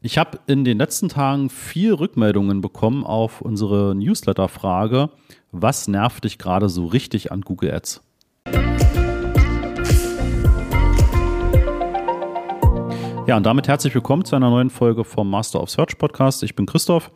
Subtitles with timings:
[0.00, 5.10] Ich habe in den letzten Tagen vier Rückmeldungen bekommen auf unsere Newsletter-Frage,
[5.50, 8.00] was nervt dich gerade so richtig an Google Ads?
[13.26, 16.44] Ja, und damit herzlich willkommen zu einer neuen Folge vom Master of Search Podcast.
[16.44, 17.10] Ich bin Christoph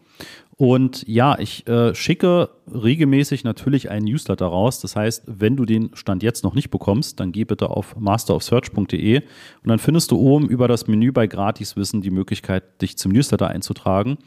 [0.62, 4.78] und ja, ich äh, schicke regelmäßig natürlich einen Newsletter raus.
[4.78, 9.16] Das heißt, wenn du den Stand jetzt noch nicht bekommst, dann geh bitte auf masterofsearch.de
[9.16, 13.48] und dann findest du oben über das Menü bei Gratiswissen die Möglichkeit, dich zum Newsletter
[13.48, 14.18] einzutragen.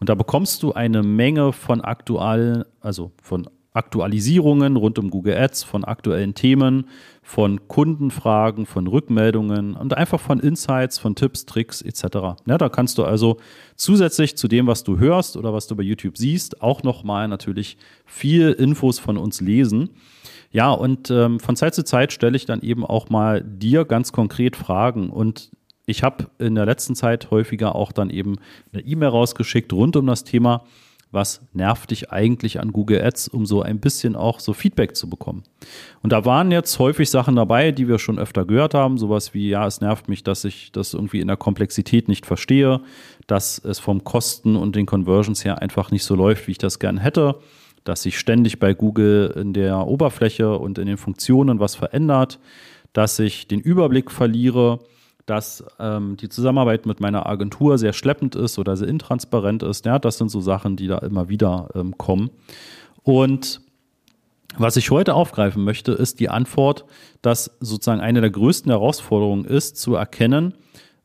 [0.00, 5.62] Und da bekommst du eine Menge von aktuell, also von Aktualisierungen rund um Google Ads,
[5.64, 6.88] von aktuellen Themen,
[7.22, 12.38] von Kundenfragen, von Rückmeldungen und einfach von Insights, von Tipps, Tricks etc.
[12.46, 13.38] Ja, da kannst du also
[13.76, 17.76] zusätzlich zu dem, was du hörst oder was du bei YouTube siehst, auch nochmal natürlich
[18.04, 19.90] viel Infos von uns lesen.
[20.52, 24.12] Ja, und ähm, von Zeit zu Zeit stelle ich dann eben auch mal dir ganz
[24.12, 25.50] konkret Fragen und
[25.86, 28.36] ich habe in der letzten Zeit häufiger auch dann eben
[28.72, 30.64] eine E-Mail rausgeschickt rund um das Thema
[31.12, 35.08] was nervt dich eigentlich an Google Ads, um so ein bisschen auch so Feedback zu
[35.08, 35.44] bekommen.
[36.02, 39.48] Und da waren jetzt häufig Sachen dabei, die wir schon öfter gehört haben, sowas wie,
[39.48, 42.80] ja, es nervt mich, dass ich das irgendwie in der Komplexität nicht verstehe,
[43.26, 46.78] dass es vom Kosten und den Conversions her einfach nicht so läuft, wie ich das
[46.78, 47.36] gern hätte,
[47.84, 52.40] dass sich ständig bei Google in der Oberfläche und in den Funktionen was verändert,
[52.92, 54.80] dass ich den Überblick verliere,
[55.26, 59.84] dass ähm, die Zusammenarbeit mit meiner Agentur sehr schleppend ist oder sehr intransparent ist.
[59.84, 62.30] Ja, das sind so Sachen, die da immer wieder ähm, kommen.
[63.02, 63.60] Und
[64.56, 66.86] was ich heute aufgreifen möchte, ist die Antwort,
[67.20, 70.54] dass sozusagen eine der größten Herausforderungen ist, zu erkennen,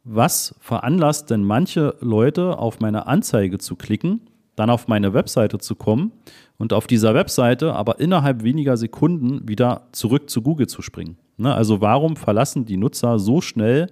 [0.03, 4.21] was veranlasst denn manche Leute auf meine Anzeige zu klicken,
[4.55, 6.11] dann auf meine Webseite zu kommen
[6.57, 11.17] und auf dieser Webseite aber innerhalb weniger Sekunden wieder zurück zu Google zu springen.
[11.41, 11.53] Ne?
[11.53, 13.87] Also warum verlassen die Nutzer so schnell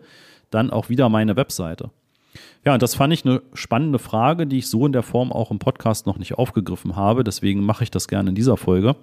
[0.49, 1.89] dann auch wieder meine Webseite?
[2.65, 5.49] Ja, und das fand ich eine spannende Frage, die ich so in der Form auch
[5.49, 7.23] im Podcast noch nicht aufgegriffen habe.
[7.23, 8.95] Deswegen mache ich das gerne in dieser Folge.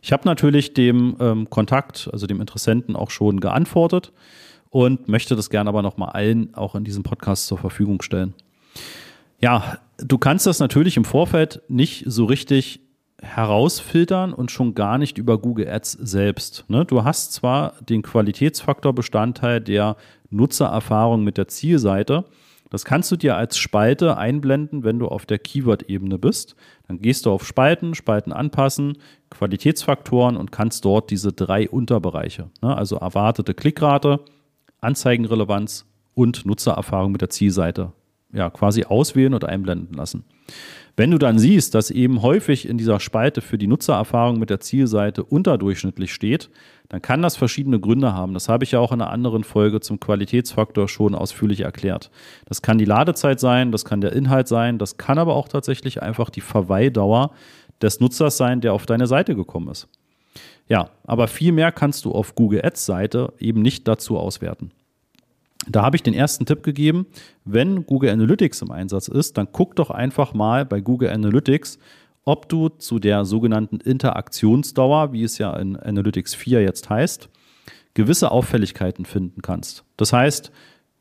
[0.00, 4.12] Ich habe natürlich dem ähm, Kontakt, also dem Interessenten, auch schon geantwortet
[4.70, 8.34] und möchte das gerne aber nochmal allen auch in diesem Podcast zur Verfügung stellen.
[9.40, 12.80] Ja, du kannst das natürlich im Vorfeld nicht so richtig
[13.22, 16.64] herausfiltern und schon gar nicht über Google Ads selbst.
[16.68, 16.84] Ne?
[16.84, 19.96] Du hast zwar den Qualitätsfaktor-Bestandteil der
[20.30, 22.24] Nutzererfahrung mit der Zielseite.
[22.70, 26.56] Das kannst du dir als Spalte einblenden, wenn du auf der Keyword-Ebene bist.
[26.88, 28.98] Dann gehst du auf Spalten, Spalten anpassen,
[29.30, 32.76] Qualitätsfaktoren und kannst dort diese drei Unterbereiche, ne?
[32.76, 34.20] also erwartete Klickrate,
[34.80, 37.92] Anzeigenrelevanz und Nutzererfahrung mit der Zielseite,
[38.32, 40.24] ja, quasi auswählen oder einblenden lassen.
[40.94, 44.60] Wenn du dann siehst, dass eben häufig in dieser Spalte für die Nutzererfahrung mit der
[44.60, 46.50] Zielseite unterdurchschnittlich steht,
[46.90, 48.34] dann kann das verschiedene Gründe haben.
[48.34, 52.10] Das habe ich ja auch in einer anderen Folge zum Qualitätsfaktor schon ausführlich erklärt.
[52.44, 56.02] Das kann die Ladezeit sein, das kann der Inhalt sein, das kann aber auch tatsächlich
[56.02, 57.30] einfach die Verweildauer
[57.80, 59.88] des Nutzers sein, der auf deine Seite gekommen ist.
[60.68, 64.70] Ja, aber viel mehr kannst du auf Google Ads Seite eben nicht dazu auswerten.
[65.68, 67.06] Da habe ich den ersten Tipp gegeben,
[67.44, 71.78] wenn Google Analytics im Einsatz ist, dann guck doch einfach mal bei Google Analytics,
[72.24, 77.28] ob du zu der sogenannten Interaktionsdauer, wie es ja in Analytics 4 jetzt heißt,
[77.94, 79.84] gewisse Auffälligkeiten finden kannst.
[79.96, 80.50] Das heißt,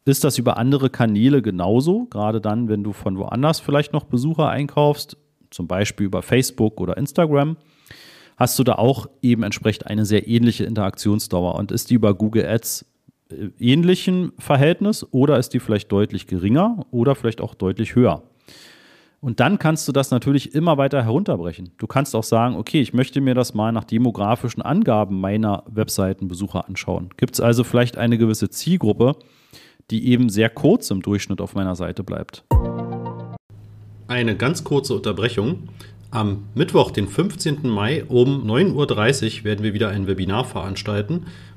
[0.05, 4.49] ist das über andere Kanäle genauso, gerade dann, wenn du von woanders vielleicht noch Besucher
[4.49, 5.17] einkaufst,
[5.51, 7.57] zum Beispiel über Facebook oder Instagram,
[8.37, 12.47] hast du da auch eben entsprechend eine sehr ähnliche Interaktionsdauer und ist die über Google
[12.47, 12.85] Ads
[13.59, 18.23] ähnlichen Verhältnis oder ist die vielleicht deutlich geringer oder vielleicht auch deutlich höher.
[19.21, 21.69] Und dann kannst du das natürlich immer weiter herunterbrechen.
[21.77, 26.67] Du kannst auch sagen, okay, ich möchte mir das mal nach demografischen Angaben meiner Webseitenbesucher
[26.67, 27.09] anschauen.
[27.17, 29.15] Gibt es also vielleicht eine gewisse Zielgruppe,
[29.91, 32.43] die eben sehr kurz im Durchschnitt auf meiner Seite bleibt?
[34.07, 35.69] Eine ganz kurze Unterbrechung.
[36.09, 37.69] Am Mittwoch, den 15.
[37.69, 41.27] Mai um 9.30 Uhr werden wir wieder ein Webinar veranstalten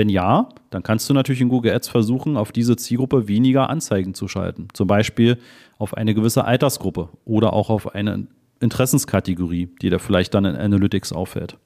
[0.00, 4.14] Wenn ja, dann kannst du natürlich in Google Ads versuchen, auf diese Zielgruppe weniger Anzeigen
[4.14, 4.68] zu schalten.
[4.72, 5.36] Zum Beispiel
[5.76, 8.26] auf eine gewisse Altersgruppe oder auch auf eine
[8.60, 11.58] Interessenskategorie, die dir vielleicht dann in Analytics auffällt.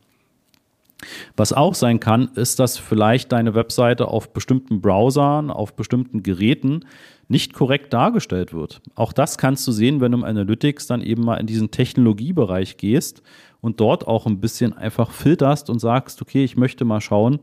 [1.37, 6.87] Was auch sein kann, ist, dass vielleicht deine Webseite auf bestimmten Browsern, auf bestimmten Geräten
[7.29, 8.83] nicht korrekt dargestellt wird.
[8.97, 12.79] Auch das kannst du sehen, wenn du im Analytics dann eben mal in diesen Technologiebereich
[12.79, 13.23] gehst
[13.61, 17.39] und dort auch ein bisschen einfach filterst und sagst, okay, ich möchte mal schauen,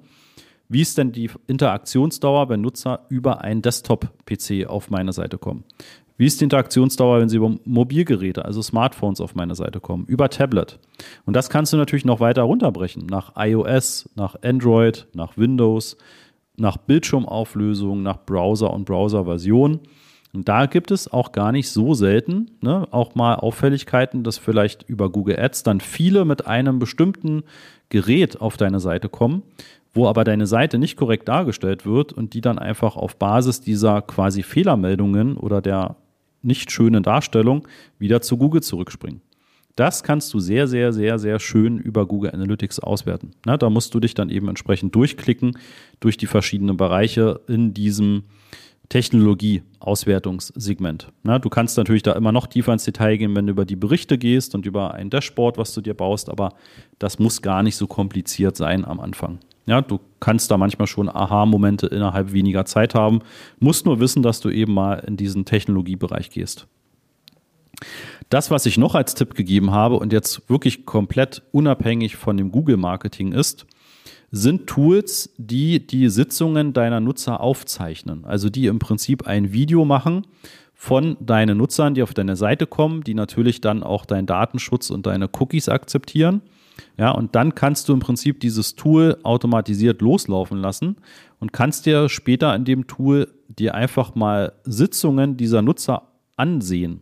[0.71, 5.65] wie ist denn die Interaktionsdauer, wenn Nutzer über einen Desktop-PC auf meine Seite kommen?
[6.15, 10.29] Wie ist die Interaktionsdauer, wenn Sie über Mobilgeräte, also Smartphones auf meine Seite kommen, über
[10.29, 10.79] Tablet?
[11.25, 15.97] Und das kannst du natürlich noch weiter runterbrechen, nach iOS, nach Android, nach Windows,
[16.55, 19.79] nach Bildschirmauflösung, nach Browser und Browserversion.
[20.31, 24.87] Und da gibt es auch gar nicht so selten ne, auch mal Auffälligkeiten, dass vielleicht
[24.87, 27.43] über Google Ads dann viele mit einem bestimmten
[27.89, 29.43] Gerät auf deine Seite kommen,
[29.93, 34.01] wo aber deine Seite nicht korrekt dargestellt wird und die dann einfach auf Basis dieser
[34.01, 35.95] quasi Fehlermeldungen oder der
[36.41, 37.67] nicht schönen Darstellung
[37.99, 39.21] wieder zu Google zurückspringen.
[39.75, 43.31] Das kannst du sehr, sehr, sehr, sehr schön über Google Analytics auswerten.
[43.45, 45.57] Na, da musst du dich dann eben entsprechend durchklicken
[45.99, 48.23] durch die verschiedenen Bereiche in diesem
[48.89, 51.07] Technologie-Auswertungssegment.
[51.23, 54.17] du kannst natürlich da immer noch tiefer ins Detail gehen, wenn du über die Berichte
[54.17, 56.55] gehst und über ein Dashboard, was du dir baust, aber
[56.99, 59.39] das muss gar nicht so kompliziert sein am Anfang.
[59.71, 63.21] Ja, du kannst da manchmal schon Aha-Momente innerhalb weniger Zeit haben,
[63.61, 66.67] musst nur wissen, dass du eben mal in diesen Technologiebereich gehst.
[68.27, 72.51] Das, was ich noch als Tipp gegeben habe und jetzt wirklich komplett unabhängig von dem
[72.51, 73.65] Google-Marketing ist,
[74.29, 78.25] sind Tools, die die Sitzungen deiner Nutzer aufzeichnen.
[78.25, 80.27] Also die im Prinzip ein Video machen
[80.73, 85.05] von deinen Nutzern, die auf deine Seite kommen, die natürlich dann auch deinen Datenschutz und
[85.05, 86.41] deine Cookies akzeptieren
[86.97, 90.97] ja, und dann kannst du im Prinzip dieses Tool automatisiert loslaufen lassen
[91.39, 97.01] und kannst dir später in dem Tool dir einfach mal Sitzungen dieser Nutzer ansehen.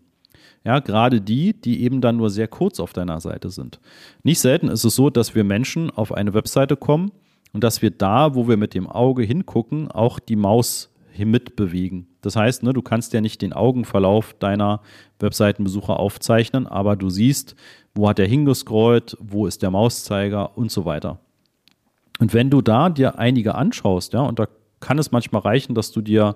[0.65, 3.79] Ja, gerade die, die eben dann nur sehr kurz auf deiner Seite sind.
[4.23, 7.11] Nicht selten ist es so, dass wir Menschen auf eine Webseite kommen
[7.53, 12.07] und dass wir da, wo wir mit dem Auge hingucken, auch die Maus mitbewegen.
[12.21, 14.81] Das heißt, ne, du kannst ja nicht den Augenverlauf deiner
[15.19, 17.55] Webseitenbesucher aufzeichnen, aber du siehst,
[17.95, 21.19] wo hat er hingescrollt, wo ist der Mauszeiger und so weiter.
[22.19, 24.47] Und wenn du da dir einige anschaust, ja, und da
[24.79, 26.35] kann es manchmal reichen, dass du dir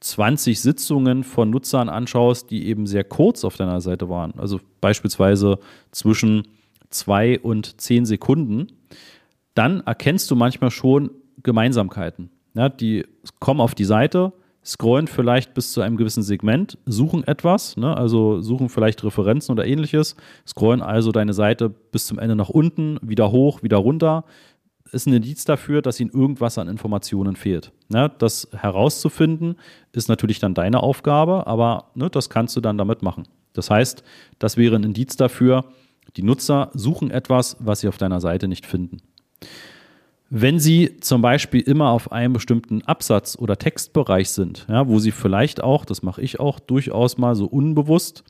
[0.00, 5.58] 20 Sitzungen von Nutzern anschaust, die eben sehr kurz auf deiner Seite waren, also beispielsweise
[5.90, 6.46] zwischen
[6.90, 8.68] zwei und zehn Sekunden,
[9.54, 11.10] dann erkennst du manchmal schon
[11.42, 12.30] Gemeinsamkeiten.
[12.54, 13.04] Ja, die
[13.40, 14.32] kommen auf die Seite,
[14.68, 19.66] scrollen vielleicht bis zu einem gewissen Segment, suchen etwas, ne, also suchen vielleicht Referenzen oder
[19.66, 20.14] ähnliches,
[20.46, 24.24] scrollen also deine Seite bis zum Ende nach unten, wieder hoch, wieder runter.
[24.92, 27.72] Ist ein Indiz dafür, dass ihnen irgendwas an Informationen fehlt.
[27.88, 29.56] Ne, das herauszufinden
[29.92, 33.24] ist natürlich dann deine Aufgabe, aber ne, das kannst du dann damit machen.
[33.54, 34.04] Das heißt,
[34.38, 35.64] das wäre ein Indiz dafür,
[36.16, 38.98] die Nutzer suchen etwas, was sie auf deiner Seite nicht finden.
[40.30, 45.10] Wenn Sie zum Beispiel immer auf einem bestimmten Absatz oder Textbereich sind, ja, wo Sie
[45.10, 48.24] vielleicht auch, das mache ich auch durchaus mal so unbewusst,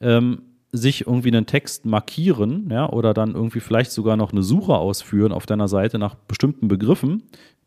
[0.00, 4.74] ähm, sich irgendwie einen Text markieren, ja, oder dann irgendwie vielleicht sogar noch eine Suche
[4.74, 7.24] ausführen auf deiner Seite nach bestimmten Begriffen,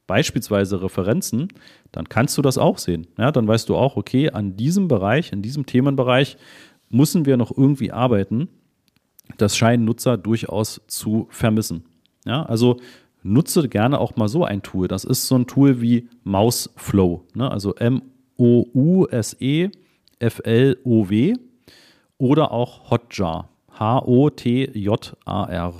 [0.07, 1.49] beispielsweise Referenzen,
[1.91, 3.07] dann kannst du das auch sehen.
[3.17, 6.37] Ja, dann weißt du auch, okay, an diesem Bereich, in diesem Themenbereich
[6.89, 8.49] müssen wir noch irgendwie arbeiten.
[9.37, 11.85] Das scheinen Nutzer durchaus zu vermissen.
[12.25, 12.77] Ja, also
[13.25, 14.87] nutze gerne auch mal so ein Tool.
[14.87, 17.49] Das ist so ein Tool wie Mouseflow, ne?
[17.49, 18.03] also M-O-U-S-E-F-L-O-W
[22.17, 25.73] oder auch Hotjar, H-O-T-J-A-R.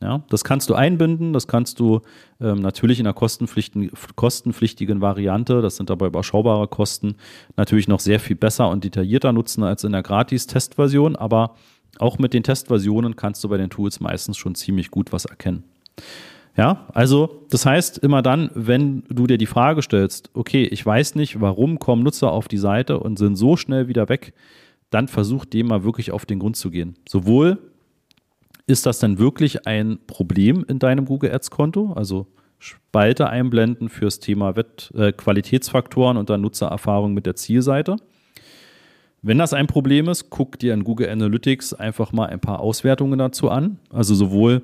[0.00, 2.02] Ja, das kannst du einbinden, das kannst du
[2.38, 7.14] ähm, natürlich in der kostenpflichtigen, kostenpflichtigen Variante, das sind dabei überschaubare Kosten,
[7.56, 11.54] natürlich noch sehr viel besser und detaillierter nutzen als in der Gratis-Testversion, aber
[11.98, 15.64] auch mit den Testversionen kannst du bei den Tools meistens schon ziemlich gut was erkennen.
[16.56, 21.16] Ja, also das heißt immer dann, wenn du dir die Frage stellst, okay, ich weiß
[21.16, 24.34] nicht, warum kommen Nutzer auf die Seite und sind so schnell wieder weg,
[24.90, 26.94] dann versuch dem mal wirklich auf den Grund zu gehen.
[27.08, 27.58] Sowohl
[28.66, 32.28] ist das denn wirklich ein Problem in deinem Google Ads Konto, also
[32.60, 37.96] Spalte einblenden fürs Thema Wett äh, Qualitätsfaktoren und dann Nutzererfahrung mit der Zielseite.
[39.20, 43.18] Wenn das ein Problem ist, guck dir in Google Analytics einfach mal ein paar Auswertungen
[43.18, 43.78] dazu an.
[43.90, 44.62] Also sowohl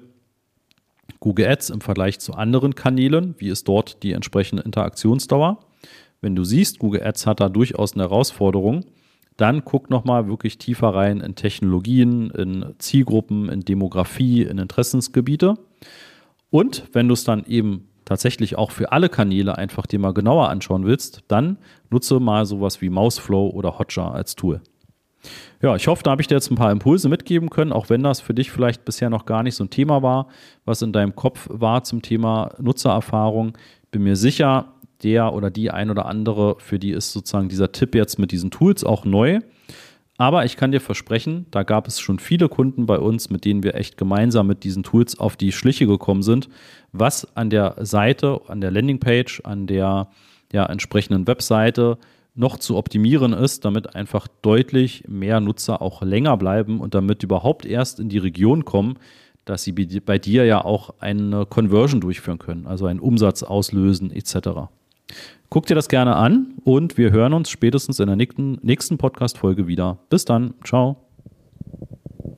[1.20, 5.60] Google Ads im Vergleich zu anderen Kanälen, wie ist dort die entsprechende Interaktionsdauer.
[6.20, 8.84] Wenn du siehst, Google Ads hat da durchaus eine Herausforderung,
[9.36, 15.54] dann guck nochmal wirklich tiefer rein in Technologien, in Zielgruppen, in Demografie, in Interessensgebiete.
[16.50, 20.48] Und wenn du es dann eben tatsächlich auch für alle Kanäle einfach dir mal genauer
[20.48, 21.58] anschauen willst, dann
[21.90, 24.60] nutze mal sowas wie Mouseflow oder Hotjar als Tool.
[25.62, 28.02] Ja, ich hoffe, da habe ich dir jetzt ein paar Impulse mitgeben können, auch wenn
[28.02, 30.28] das für dich vielleicht bisher noch gar nicht so ein Thema war,
[30.64, 33.56] was in deinem Kopf war zum Thema Nutzererfahrung.
[33.90, 34.72] Bin mir sicher,
[35.02, 38.50] der oder die ein oder andere, für die ist sozusagen dieser Tipp jetzt mit diesen
[38.50, 39.40] Tools auch neu.
[40.16, 43.62] Aber ich kann dir versprechen, da gab es schon viele Kunden bei uns, mit denen
[43.62, 46.50] wir echt gemeinsam mit diesen Tools auf die Schliche gekommen sind,
[46.92, 50.08] was an der Seite, an der Landingpage, an der
[50.52, 51.96] ja, entsprechenden Webseite
[52.34, 57.66] noch zu optimieren ist, damit einfach deutlich mehr Nutzer auch länger bleiben und damit überhaupt
[57.66, 58.99] erst in die Region kommen,
[59.44, 64.70] dass sie bei dir ja auch eine Conversion durchführen können, also einen Umsatz auslösen etc.
[65.49, 69.99] Guck dir das gerne an und wir hören uns spätestens in der nächsten, Podcast-Folge wieder.
[70.08, 70.54] Bis dann.
[70.64, 71.09] Ciao.